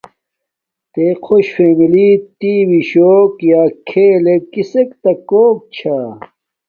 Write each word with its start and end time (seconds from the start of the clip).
تے 0.93 1.05
خوش 1.25 1.45
فیلمی 1.55 2.09
تی 2.39 2.53
وی 2.67 2.81
شوک 2.91 3.31
یا 3.51 3.63
کیھلکا 3.87 4.45
کسک 4.53 4.89
تا 5.01 5.11
کوک 5.29 5.57
چھاہ۔ 5.75 6.07